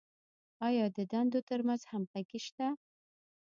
آیا 0.67 0.85
د 0.97 0.99
دندو 1.11 1.39
تر 1.49 1.59
منځ 1.67 1.81
همغږي 1.91 2.39
شته؟ 2.47 2.67